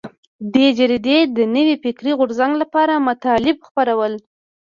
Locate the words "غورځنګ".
2.19-2.53